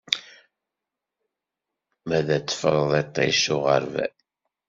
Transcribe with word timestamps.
M 2.07 2.09
ad 2.17 2.23
d-teffreḍ 2.27 2.91
iṭij 3.01 3.33
s 3.43 3.45
uɣerbal! 3.55 4.13